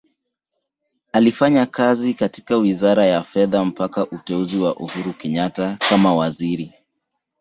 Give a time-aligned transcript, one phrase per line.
[1.13, 6.73] Alifanya kazi katika Wizara ya Fedha mpaka uteuzi wa Uhuru Kenyatta kama Waziri.